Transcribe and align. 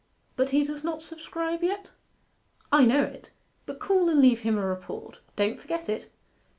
'But 0.35 0.49
he 0.49 0.63
does 0.63 0.83
not 0.83 1.03
subscribe 1.03 1.61
yet?' 1.61 1.91
'I 2.71 2.85
know 2.85 3.03
it; 3.03 3.29
but 3.67 3.77
call 3.79 4.09
and 4.09 4.19
leave 4.19 4.39
him 4.39 4.57
a 4.57 4.65
report. 4.65 5.19
Don't 5.35 5.59
forget 5.59 5.89
it. 5.89 6.11